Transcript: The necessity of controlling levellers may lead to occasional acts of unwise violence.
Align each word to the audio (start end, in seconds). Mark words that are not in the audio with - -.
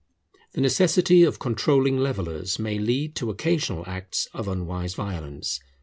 The 0.53 0.61
necessity 0.61 1.21
of 1.21 1.37
controlling 1.37 1.99
levellers 1.99 2.57
may 2.57 2.79
lead 2.79 3.13
to 3.17 3.29
occasional 3.29 3.83
acts 3.85 4.27
of 4.33 4.47
unwise 4.47 4.95
violence. 4.95 5.59